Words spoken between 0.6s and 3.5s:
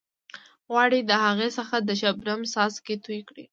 غواړئ د هغې څخه د شبنم څاڅکي توئ کړئ.